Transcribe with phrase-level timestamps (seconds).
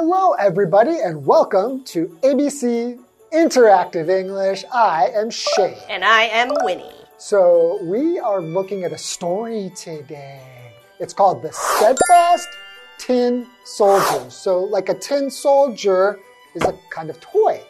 [0.00, 2.98] everybody, and welcome to ABC
[3.34, 4.64] Interactive English.
[4.72, 5.76] I am Shane.
[5.90, 6.90] And I am Winnie.
[7.18, 10.72] So, we are looking at a story today.
[11.00, 12.48] It's called The Steadfast
[12.96, 14.30] Tin Soldier.
[14.30, 16.18] So, like a tin soldier
[16.54, 17.60] is a kind of toy.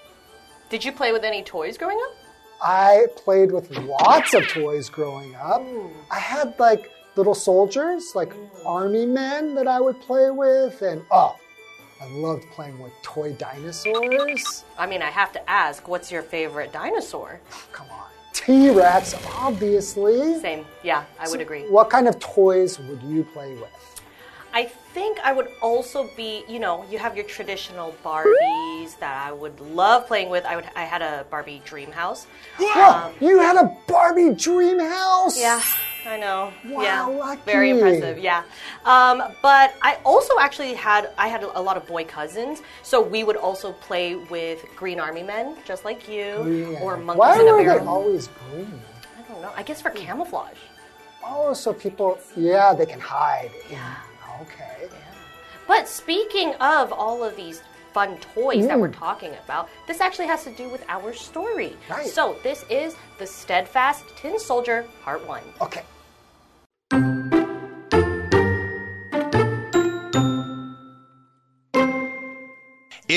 [0.69, 2.17] Did you play with any toys growing up?
[2.63, 5.63] I played with lots of toys growing up.
[5.63, 5.89] Hmm.
[6.13, 8.67] I had like little soldiers, like hmm.
[8.67, 11.35] army men that I would play with, and oh,
[12.01, 14.65] I loved playing with toy dinosaurs.
[14.79, 17.41] I mean, I have to ask, what's your favorite dinosaur?
[17.53, 18.07] Oh, come on.
[18.33, 20.39] T Rex, obviously.
[20.39, 20.65] Same.
[20.83, 21.69] Yeah, I would agree.
[21.69, 23.69] What kind of toys would you play with?
[24.53, 29.31] I think I would also be, you know, you have your traditional Barbies that I
[29.31, 30.45] would love playing with.
[30.45, 32.27] I would I had a Barbie dream house.
[32.59, 35.39] Yeah, um, you had a Barbie dream house.
[35.39, 35.63] Yeah,
[36.07, 36.53] I know.
[36.65, 37.41] Wow, yeah, lucky.
[37.47, 38.19] very impressive.
[38.19, 38.43] Yeah,
[38.85, 43.23] um, but I also actually had I had a lot of boy cousins, so we
[43.25, 46.27] would also play with Green Army Men, just like you,
[46.73, 46.81] Yeah.
[46.81, 48.81] or monkeys Why in a were they always green?
[49.19, 49.53] I don't know.
[49.57, 50.57] I guess for camouflage.
[51.25, 53.51] Oh, so people, yeah, they can hide.
[53.71, 53.95] Yeah.
[54.41, 54.79] Okay.
[54.83, 54.89] Yeah.
[55.69, 57.63] But speaking of all of these
[57.93, 58.99] fun toys that we're Mm.
[58.99, 61.77] talking about, this actually has to do with our story.
[61.91, 62.07] Right.
[62.07, 65.43] So this is the Steadfast Tin Soldier Part One.
[65.61, 65.83] Okay.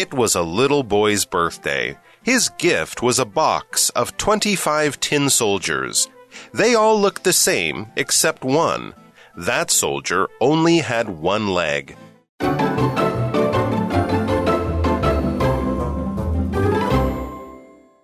[0.03, 1.97] It was a little boy's birthday.
[2.23, 6.09] His gift was a box of 25 tin soldiers.
[6.53, 8.95] They all looked the same except one.
[9.37, 11.95] That soldier only had one leg.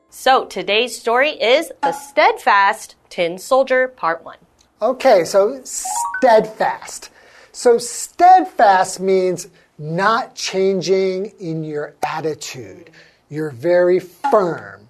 [0.09, 4.37] So today's story is the Steadfast Tin Soldier Part One.
[4.81, 7.09] Okay, so steadfast.
[7.51, 9.49] So steadfast means
[9.79, 12.91] not changing in your attitude.
[13.29, 14.89] You're very firm.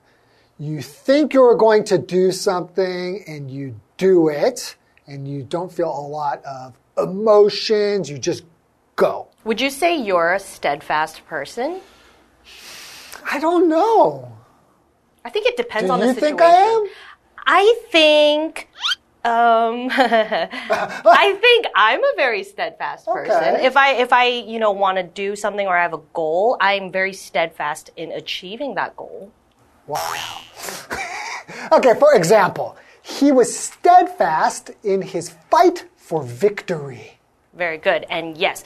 [0.58, 4.76] You think you're going to do something and you do it,
[5.08, 8.10] and you don't feel a lot of emotions.
[8.10, 8.44] You just
[8.96, 9.28] go.
[9.46, 11.82] Would you say you're a steadfast person?
[13.32, 14.36] I don't know.
[15.24, 16.38] I think it depends Do on the situation.
[16.38, 16.88] Do you think I am?
[17.46, 18.70] I think.
[19.26, 23.56] Um, I think I'm a very steadfast person.
[23.56, 23.66] Okay.
[23.66, 26.56] If I if I you know want to do something or I have a goal,
[26.62, 29.32] I'm very steadfast in achieving that goal.
[29.88, 30.42] Wow.
[31.74, 37.20] okay, for example, he was steadfast in his fight for victory.
[37.54, 38.06] Very good.
[38.10, 38.64] And yes,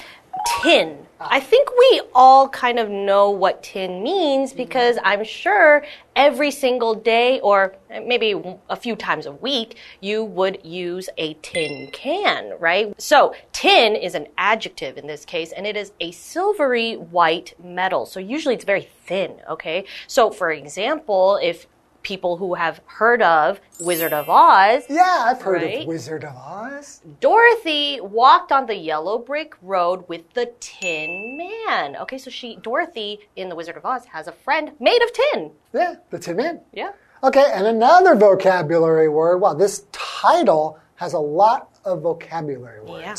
[0.61, 1.07] tin.
[1.29, 4.57] I think we all kind of know what tin means mm-hmm.
[4.57, 5.85] because I'm sure
[6.15, 8.35] every single day or maybe
[8.69, 12.93] a few times a week you would use a tin can, right?
[13.01, 18.05] So, tin is an adjective in this case and it is a silvery white metal.
[18.05, 19.85] So, usually it's very thin, okay?
[20.07, 21.67] So, for example, if
[22.03, 25.81] people who have heard of Wizard of Oz, Yeah, I've heard Right?
[25.81, 27.01] of Wizard of Oz.
[27.19, 31.95] Dorothy walked on the yellow brick road with the Tin Man.
[31.95, 35.51] Okay, so she, Dorothy in The Wizard of Oz, has a friend made of tin.
[35.73, 36.59] Yeah, the Tin Man.
[36.73, 36.91] Yeah.
[37.23, 39.37] Okay, and another vocabulary word.
[39.37, 43.01] Wow, this title has a lot of vocabulary words.
[43.01, 43.15] Yeah.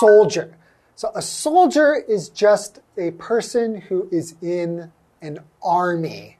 [0.00, 0.56] Soldier.
[0.96, 4.90] So a soldier is just a person who is in
[5.22, 6.38] an army.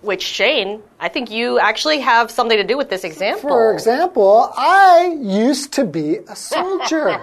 [0.00, 3.50] Which, Shane, I think you actually have something to do with this example.
[3.50, 7.20] For example, I used to be a soldier.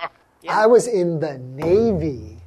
[0.48, 2.38] I was in the Navy.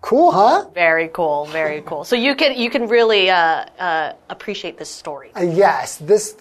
[0.00, 0.66] Cool, huh?
[0.74, 2.04] Very cool, very cool.
[2.04, 5.32] So you can you can really uh, uh, appreciate this story.
[5.36, 6.36] Uh, yes, this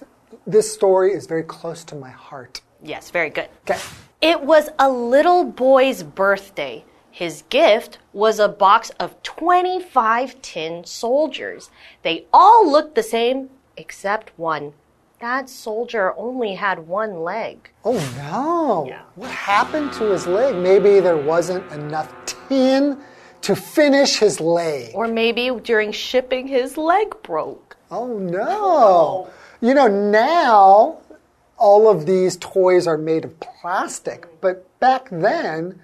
[0.45, 2.61] this story is very close to my heart.
[2.83, 3.49] Yes, very good.
[3.69, 3.79] Okay.
[4.21, 6.85] It was a little boy's birthday.
[7.17, 11.71] His gift was a box of 25 tin soldiers.
[12.03, 14.73] They all looked the same except one.
[15.19, 17.71] That soldier only had one leg.
[17.83, 18.95] Oh no.
[19.15, 20.57] What happened to his leg?
[20.57, 22.13] Maybe there wasn't enough
[22.49, 22.99] tin
[23.41, 24.91] to finish his leg.
[24.93, 27.77] Or maybe during shipping, his leg broke.
[27.89, 29.27] Oh no.
[29.59, 30.99] You know, now
[31.57, 35.81] all of these toys are made of plastic, but back then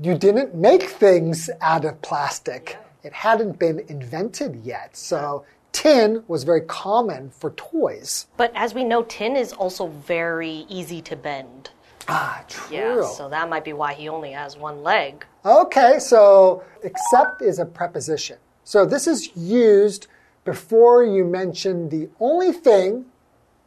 [0.00, 2.76] you didn't make things out of plastic.
[3.02, 4.96] It hadn't been invented yet.
[4.96, 8.26] So tin was very common for toys.
[8.36, 11.70] But as we know, tin is also very easy to bend.
[12.08, 12.76] Ah, true.
[12.76, 15.24] Yeah, so that might be why he only has one leg.
[15.44, 18.38] Okay, so except is a preposition.
[18.64, 20.08] So this is used
[20.44, 23.06] before you mention the only thing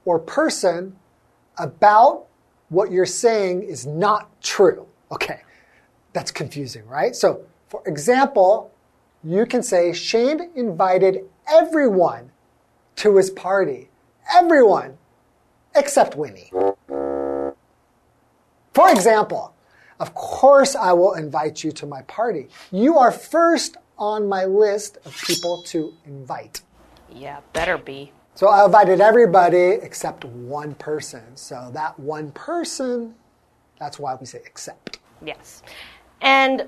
[0.04, 0.96] or person
[1.58, 2.26] about
[2.70, 4.86] what you're saying is not true.
[5.12, 5.42] Okay,
[6.16, 7.14] that's confusing, right?
[7.14, 8.72] So, for example,
[9.22, 12.32] you can say Shane invited everyone
[12.96, 13.90] to his party.
[14.34, 14.98] Everyone
[15.76, 16.52] except Winnie.
[18.74, 19.54] For example,
[20.00, 22.48] of course I will invite you to my party.
[22.72, 26.62] You are first on my list of people to invite.
[27.14, 28.14] Yeah, better be.
[28.36, 31.36] So I invited everybody except one person.
[31.36, 33.16] So that one person,
[33.80, 35.00] that's why we say except.
[35.22, 35.62] Yes.
[36.22, 36.66] And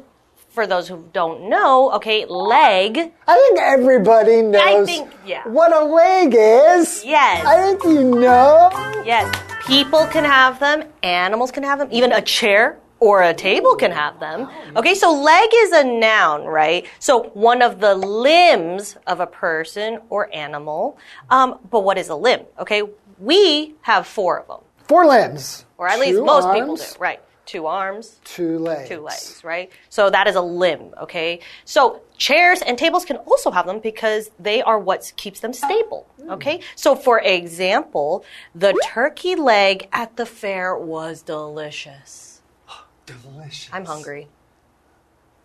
[0.49, 2.97] for those who don't know, okay, leg.
[3.27, 5.47] I think everybody knows I think- yeah.
[5.47, 7.03] what a leg is.
[7.05, 7.45] Yes.
[7.45, 8.69] I think you know.
[9.05, 9.33] Yes,
[9.67, 13.91] people can have them, animals can have them, even a chair or a table can
[13.91, 14.49] have them.
[14.75, 16.87] Okay, so leg is a noun, right?
[16.97, 20.97] So one of the limbs of a person or animal.
[21.29, 22.41] Um, but what is a limb?
[22.59, 22.81] Okay,
[23.19, 25.65] we have four of them, Four limbs.
[25.77, 27.21] or at least Two most people do, right?
[27.47, 28.89] Two arms, Two legs.
[28.89, 29.71] two legs, right?
[29.89, 31.39] So that is a limb, okay?
[31.63, 36.05] So chairs and tables can also have them because they are what keeps them stable,
[36.29, 36.59] okay?
[36.75, 42.41] So for example, the turkey leg at the fair was delicious.
[43.05, 43.69] Delicious.
[43.73, 44.27] I'm hungry.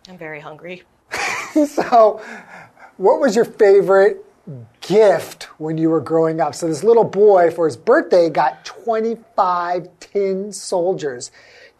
[0.09, 0.83] I'm very hungry.
[1.67, 2.19] So,
[2.97, 4.25] what was your favorite
[4.81, 6.55] gift when you were growing up?
[6.55, 11.29] So, this little boy for his birthday got 25 tin soldiers.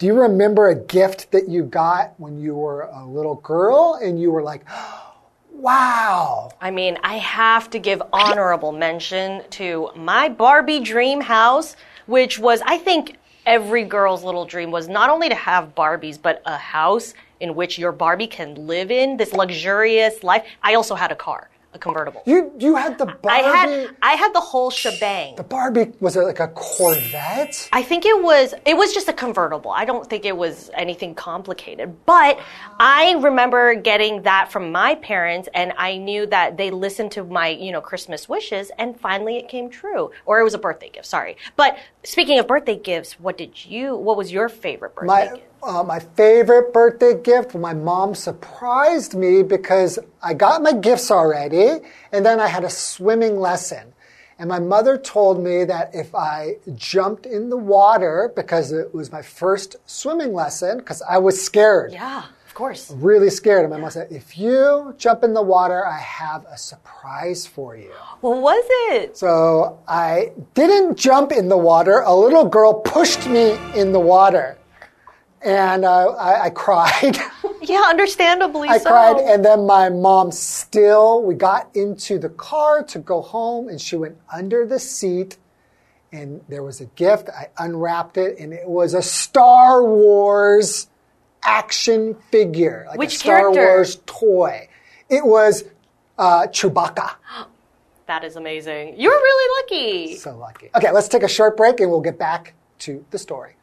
[0.04, 4.20] Do you remember a gift that you got when you were a little girl and
[4.20, 4.66] you were like,
[5.54, 6.52] wow?
[6.60, 12.62] I mean, I have to give honorable mention to my Barbie dream house, which was,
[12.66, 13.16] I think,
[13.46, 17.80] every girl's little dream was not only to have Barbies, but a house in which
[17.80, 20.46] your Barbie can live in this luxurious life.
[20.62, 22.22] I also had a car, a convertible.
[22.26, 23.28] You, you had the Barbie.
[23.30, 25.36] I had I had the whole shebang.
[25.36, 27.70] the Barbie, was it like a Corvette?
[27.72, 29.72] I think it was it was just a convertible.
[29.72, 32.06] I don't think it was anything complicated.
[32.06, 32.40] But
[32.80, 37.50] I remember getting that from my parents and I knew that they listened to my,
[37.50, 40.12] you know, Christmas wishes and finally it came true.
[40.26, 41.38] Or it was a birthday gift, sorry.
[41.56, 45.53] But speaking of birthday gifts, what did you what was your favorite birthday My, gift?
[45.66, 51.80] Uh, my favorite birthday gift, my mom surprised me because I got my gifts already,
[52.12, 53.94] and then I had a swimming lesson.
[54.40, 59.12] And my mother told me that if I jumped in the water, because it was
[59.12, 62.92] my first swimming lesson, because I was scared, Yeah, of course.
[62.92, 63.62] really scared.
[63.64, 67.78] And my mom said, if you jump in the water, I have a surprise for
[67.78, 67.92] you.
[68.22, 69.16] What was it?
[69.16, 72.00] So I didn't jump in the water.
[72.06, 74.58] A little girl pushed me in the water.
[75.44, 77.18] And uh, I, I cried.
[77.66, 78.90] Yeah, understandably I so.
[78.90, 79.18] cried.
[79.20, 83.96] And then my mom still, we got into the car to go home, and she
[83.96, 85.38] went under the seat.
[86.12, 87.30] And there was a gift.
[87.30, 90.88] I unwrapped it, and it was a Star Wars
[91.42, 93.62] action figure, like Which a Star character?
[93.62, 94.68] Wars toy.
[95.10, 95.64] It was
[96.18, 97.12] uh, Chewbacca.
[98.08, 98.96] that is amazing.
[99.00, 100.16] You're really lucky.
[100.18, 100.70] So lucky.
[100.76, 103.56] Okay, let's take a short break and we'll get back to the story.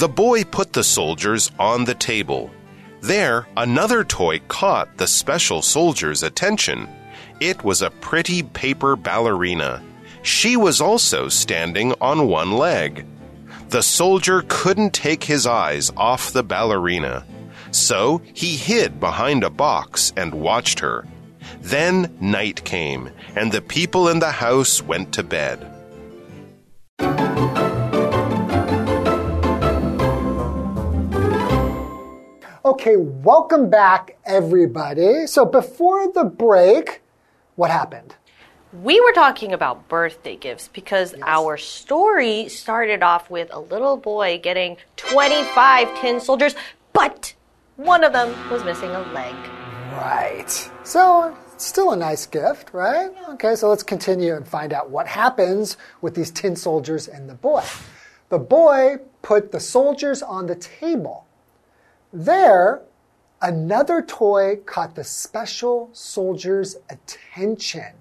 [0.00, 2.50] The boy put the soldiers on the table.
[3.02, 6.88] There, another toy caught the special soldier's attention.
[7.38, 9.82] It was a pretty paper ballerina.
[10.22, 13.04] She was also standing on one leg.
[13.68, 17.26] The soldier couldn't take his eyes off the ballerina.
[17.70, 21.06] So he hid behind a box and watched her.
[21.60, 25.69] Then night came, and the people in the house went to bed.
[32.70, 35.26] Okay, welcome back, everybody.
[35.26, 37.02] So before the break,
[37.56, 38.14] what happened?
[38.72, 44.38] We were talking about birthday gifts because our story started off with a little boy
[44.40, 46.54] getting 25 tin soldiers,
[46.92, 47.34] but
[47.74, 49.34] one of them was missing a leg.
[49.90, 50.70] Right.
[50.84, 53.10] So, still a nice gift, right?
[53.30, 57.34] Okay, so let's continue and find out what happens with these tin soldiers and the
[57.34, 57.64] boy.
[58.28, 61.26] The boy put the soldiers on the table.
[62.12, 62.82] There,
[63.40, 67.92] another toy caught the special soldier's attention.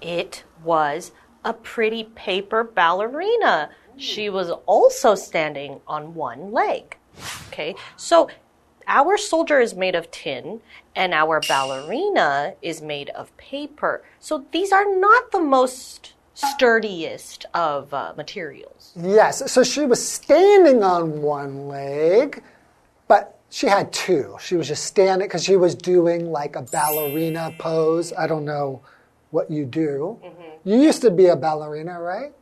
[0.00, 1.12] It was
[1.44, 3.70] a pretty paper ballerina.
[3.96, 6.96] She was also standing on one leg.
[7.48, 8.30] Okay, so
[8.86, 10.62] our soldier is made of tin
[10.96, 14.02] and our ballerina is made of paper.
[14.18, 18.92] So these are not the most sturdiest of uh, materials.
[18.96, 22.42] Yes, so she was standing on one leg,
[23.06, 24.34] but she had two.
[24.40, 28.10] She was just standing because she was doing like a ballerina pose.
[28.14, 28.80] I don't know
[29.30, 30.18] what you do.
[30.24, 30.68] Mm-hmm.
[30.68, 32.32] You used to be a ballerina, right?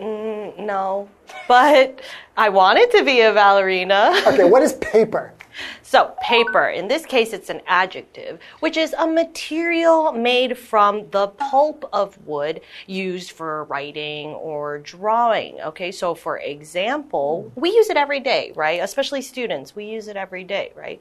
[0.00, 1.10] Mm, no,
[1.48, 2.00] but
[2.38, 4.18] I wanted to be a ballerina.
[4.26, 5.34] Okay, what is paper?
[5.82, 11.28] So, paper, in this case, it's an adjective, which is a material made from the
[11.28, 15.60] pulp of wood used for writing or drawing.
[15.60, 18.80] Okay, so for example, we use it every day, right?
[18.80, 20.98] Especially students, we use it every day, right?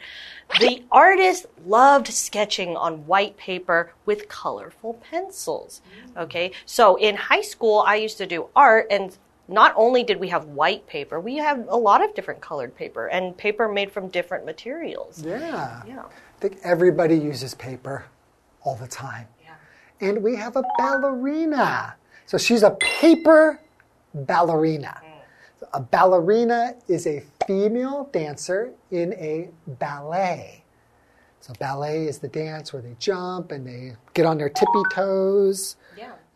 [0.60, 5.82] The artist loved sketching on white paper with colorful pencils.
[6.18, 9.18] Okay, so in high school, I used to do art and
[9.50, 13.08] not only did we have white paper, we have a lot of different colored paper
[13.08, 15.24] and paper made from different materials.
[15.25, 15.82] Yeah.
[15.88, 16.03] Yeah.
[16.03, 18.06] I think everybody uses paper
[18.62, 19.27] all the time.
[19.44, 19.56] Yeah.
[20.08, 21.96] And we have a ballerina.
[22.25, 23.60] So she's a paper
[24.13, 25.01] ballerina.
[25.03, 25.70] Mm.
[25.74, 30.63] A ballerina is a female dancer in a ballet.
[31.41, 35.77] So ballet is the dance where they jump and they get on their tippy toes.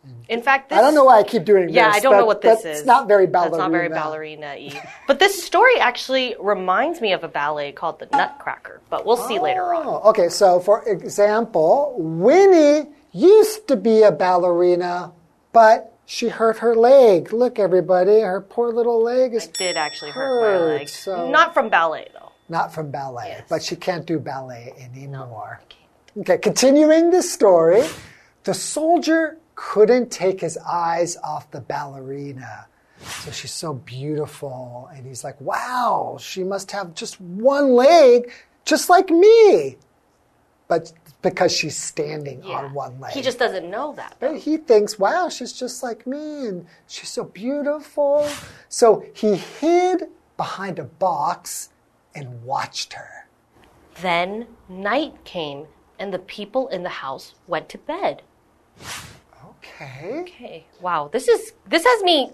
[0.04, 0.10] Yeah.
[0.34, 1.96] In fact, this, I don't know why I keep doing Yeah, this.
[1.96, 2.84] I don't know what this is.
[2.86, 3.56] not very ballerina.
[3.56, 4.90] That's not very ballerina y.
[5.06, 9.38] but this story actually reminds me of a ballet called the Nutcracker, but we'll see
[9.38, 9.86] later on.
[9.86, 15.12] Oh, okay, so for example, Winnie used to be a ballerina,
[15.52, 17.32] but she hurt her leg.
[17.32, 20.88] Look, everybody, her poor little leg is Did actually hurt my leg.
[20.88, 22.32] so- Not from ballet, though.
[22.48, 23.42] not from ballet, Yes.
[23.48, 25.60] but she can't do ballet anymore.
[26.18, 27.82] Okay, continuing the story,
[28.44, 32.66] the soldier couldn't take his eyes off the ballerina.
[33.00, 38.30] So she's so beautiful, and he's like, wow, she must have just one leg,
[38.64, 39.76] just like me.
[40.68, 43.12] But because she's standing on one leg.
[43.12, 44.16] He just doesn't know that.
[44.20, 48.28] But he thinks, wow, she's just like me and she's so beautiful.
[48.68, 50.04] So he hid
[50.36, 51.70] behind a box
[52.14, 53.26] and watched her.
[54.00, 55.66] Then night came,
[55.98, 58.22] and the people in the house went to bed.
[59.74, 60.20] Okay.
[60.20, 60.66] Okay.
[60.80, 61.08] Wow.
[61.12, 62.30] This is this has me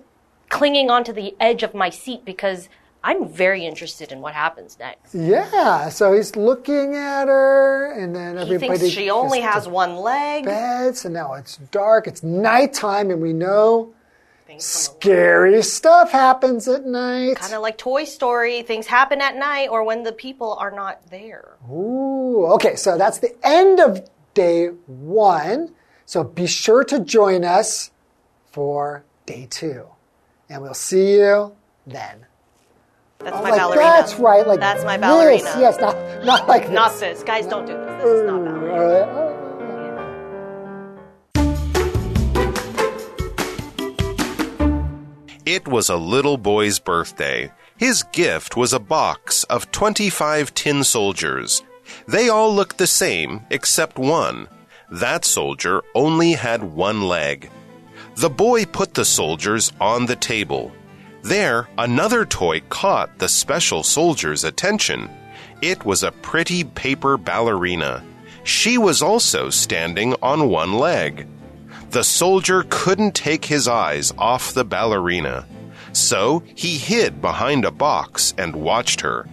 [0.49, 2.68] clinging onto the edge of my seat because
[3.02, 5.14] I'm very interested in what happens next.
[5.14, 8.78] Yeah, so he's looking at her, and then He everybody.
[8.78, 10.44] thinks she only has one leg.
[10.44, 13.94] Beds, and now it's dark, it's nighttime, and we know
[14.47, 17.37] Things scary stuff happens at night.
[17.37, 21.09] Kind of like Toy Story, things happen at night or when the people are not
[21.09, 21.56] there.
[21.70, 25.73] Ooh, okay, so that's the end of day one.
[26.11, 27.93] So be sure to join us
[28.50, 29.87] for day two.
[30.49, 31.55] And we'll see you
[31.87, 32.26] then.
[33.21, 33.83] That's Oh, my like, ballerina.
[33.85, 35.07] That's right, like That's my this.
[35.07, 35.61] ballerina.
[35.61, 36.73] Yes, not, not like this.
[36.73, 37.23] Not this.
[37.23, 38.02] Guys, don't do this.
[38.02, 39.02] This is not ballerina.
[39.07, 39.37] Uh,
[45.47, 47.52] It was a little boy's birthday.
[47.76, 51.62] His gift was a box of 25 tin soldiers.
[52.09, 54.49] They all looked the same except one.
[54.90, 57.49] That soldier only had one leg.
[58.16, 60.73] The boy put the soldiers on the table.
[61.23, 65.09] There, another toy caught the special soldier's attention.
[65.62, 68.02] It was a pretty paper ballerina.
[68.42, 71.28] She was also standing on one leg.
[71.90, 75.47] The soldier couldn't take his eyes off the ballerina.
[75.92, 79.28] So he hid behind a box and watched her.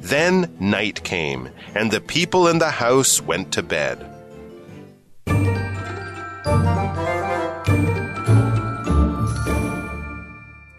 [0.00, 4.17] Then night came, and the people in the house went to bed.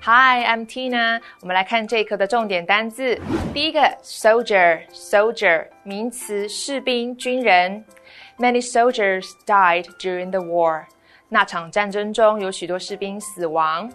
[0.01, 1.21] Hi, I'm Tina。
[1.41, 3.19] 我们来看这一课的重点单字。
[3.53, 7.85] 第一个，soldier，soldier，名词，士兵、军人。
[8.39, 10.85] Many soldiers died during the war。
[11.27, 13.91] 那场战争中有许多士兵死亡。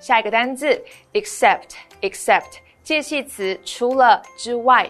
[0.00, 4.88] 下一个单字，except，except，介系词，除了之外。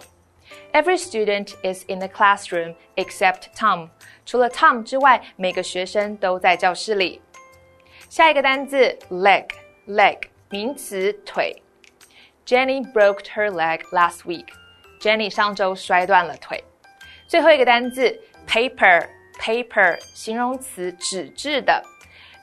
[0.71, 3.89] Every student is in the classroom except Tom。
[4.25, 7.21] 除了 Tom 之外，每个学生都在教室里。
[8.09, 10.19] 下一个单字，leg，leg。
[10.49, 11.61] 名词腿。
[12.45, 14.45] Jenny broke her leg last week.
[15.01, 16.63] Jenny 上周摔断了腿。
[17.27, 19.05] 最后一个单字 paper
[19.37, 21.83] paper 形容词纸质的。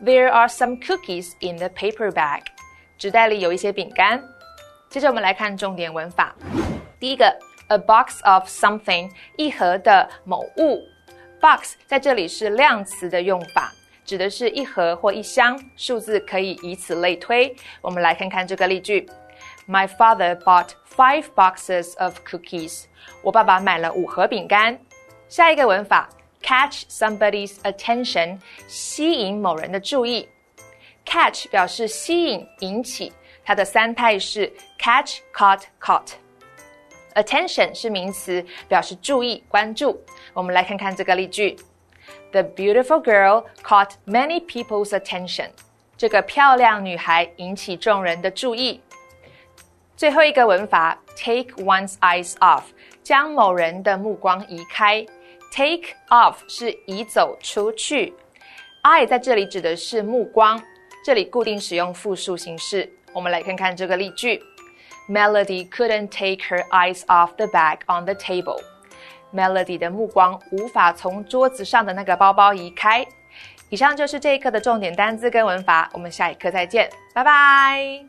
[0.02, 2.42] There are some cookies in the paper bag.
[2.98, 4.22] 纸袋里有一些饼干。
[4.90, 6.36] 接着我们来看重点文法。
[7.00, 7.34] 第一个
[7.68, 10.82] ，a box of something 一盒的某物。
[11.40, 13.72] box 在这里是量词的用法。
[14.06, 17.56] 指的是一盒或一箱，数字可以以此类推。
[17.80, 19.08] 我们来看看这个例句：
[19.66, 22.84] My father bought five boxes of cookies。
[23.22, 24.78] 我爸爸买了五盒饼干。
[25.26, 26.10] 下一个文法，
[26.42, 28.38] catch somebody's attention，
[28.68, 30.28] 吸引某人的注意。
[31.06, 33.10] catch 表示吸引、引起，
[33.42, 36.08] 它的三态是 catch、caught、caught。
[37.15, 40.01] Attention 是名词，表示注意、关注。
[40.33, 41.57] 我们来看看这个例句。
[42.31, 45.49] The beautiful girl caught many people's attention.
[45.97, 48.81] 这个漂亮女孩引起众人的注意。
[49.97, 52.63] 最后一个文法，take one's eyes off，
[53.03, 55.05] 将某人的目光移开。
[55.51, 58.13] take off 是移走出去
[58.83, 60.61] ，eye 在这里指的是目光，
[61.03, 62.89] 这里固定使用复数形式。
[63.11, 64.41] 我们来看看这个例句
[65.08, 73.06] ：Melody couldn't take her eyes off the bag on the table。Melody 的目光无法从桌子上的那个包包移开。
[73.70, 78.04] 以上就是这一课的重点单词跟文法，我们下一课再见，拜拜。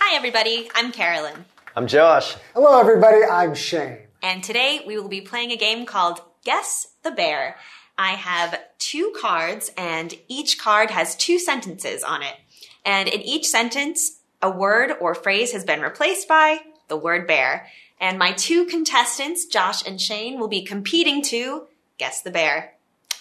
[0.00, 0.68] Hi, everybody.
[0.72, 1.44] I'm Carolyn.
[1.74, 2.36] I'm Josh.
[2.54, 3.22] Hello, everybody.
[3.24, 4.03] I'm Shane.
[4.21, 7.57] And today we will be playing a game called Guess the Bear.
[7.97, 12.35] I have two cards, and each card has two sentences on it.
[12.83, 17.67] And in each sentence, a word or phrase has been replaced by the word bear.
[17.99, 21.67] And my two contestants, Josh and Shane, will be competing to
[21.97, 22.73] guess the bear.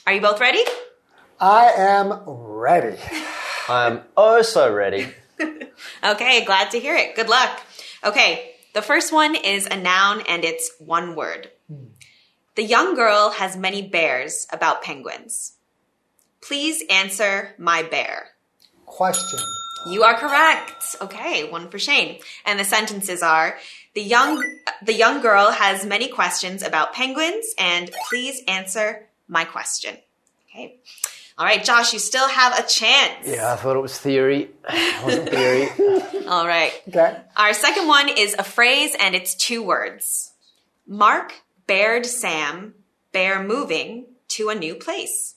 [0.07, 0.63] Are you both ready?
[1.41, 2.99] I am ready.
[3.69, 5.09] I'm oh so ready.
[6.05, 7.17] Okay, glad to hear it.
[7.17, 7.61] Good luck.
[8.05, 11.50] Okay, the first one is a noun and it's one word.
[11.69, 11.87] Hmm.
[12.57, 15.54] The young girl has many bears about penguins.
[16.40, 18.28] Please answer my bear.
[18.87, 19.40] Question.
[19.87, 20.97] You are correct.
[21.00, 22.21] Okay, one for Shane.
[22.45, 23.57] And the sentences are
[23.95, 24.43] the young
[24.83, 29.96] the young girl has many questions about penguins and please answer my question.
[30.49, 30.77] Okay.
[31.37, 33.27] All right, Josh, you still have a chance.
[33.27, 34.51] Yeah, I thought it was theory.
[34.68, 35.68] It wasn't theory.
[36.29, 36.73] All right.
[36.88, 37.16] Okay.
[37.37, 40.33] Our second one is a phrase and it's two words.
[40.87, 42.75] Mark bared Sam
[43.12, 45.35] bear moving to a new place.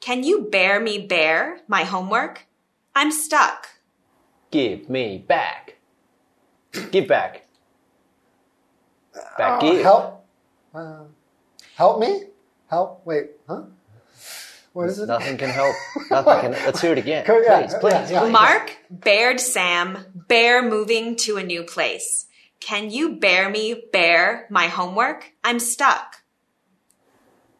[0.00, 2.46] Can you bear me bear my homework?
[2.94, 3.68] I'm stuck.
[4.50, 5.76] Give me back.
[6.90, 7.46] Give back.
[9.38, 9.82] Back Uh, give.
[9.82, 10.26] help.
[10.74, 11.04] Uh,
[11.76, 12.24] help me?
[12.68, 13.00] Help.
[13.06, 13.30] Wait.
[13.48, 13.62] Huh?
[14.74, 15.06] What is it?
[15.06, 15.74] Nothing can help.
[16.10, 16.50] Nothing can.
[16.66, 17.24] Let's hear it again.
[17.24, 18.10] Go- yeah, please, please.
[18.10, 18.28] yeah, yeah.
[18.28, 22.26] Mark bared Sam bear moving to a new place.
[22.58, 25.32] Can you bear me bear my homework?
[25.44, 26.22] I'm stuck.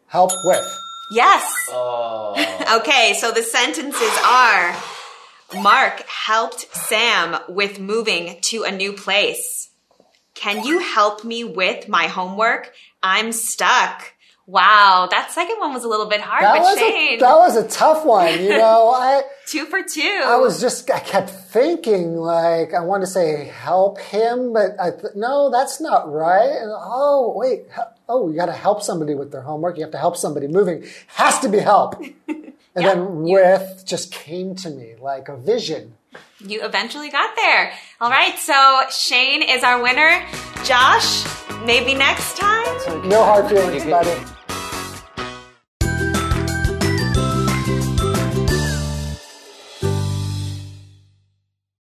[0.07, 0.79] Help with.
[1.13, 1.51] Yes.
[1.71, 2.35] Oh.
[2.77, 4.75] Okay, so the sentences are
[5.63, 9.71] Mark helped Sam with moving to a new place.
[10.35, 12.73] Can you help me with my homework?
[13.03, 14.14] I'm stuck.
[14.47, 17.35] Wow, that second one was a little bit hard, That but was, a, Shane, that
[17.37, 18.43] was a tough one.
[18.43, 20.23] You know, I two for two.
[20.27, 24.91] I was just I kept thinking like I want to say help him, but I
[24.91, 26.51] th- no, that's not right.
[26.51, 27.63] And, oh wait,
[28.09, 29.79] oh you got to help somebody with their homework.
[29.79, 30.85] You have to help somebody moving.
[31.07, 32.03] Has to be help.
[32.77, 35.95] And then with just came to me like a vision.
[36.41, 37.73] You eventually got there.
[38.01, 40.27] All right, so Shane is our winner.
[40.65, 41.25] Josh,
[41.65, 43.09] maybe next time.
[43.09, 44.44] No hard feelings, buddy.